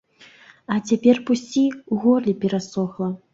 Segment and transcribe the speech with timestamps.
[0.75, 1.63] А цяпер пусці,
[1.97, 3.13] у горле перасохла.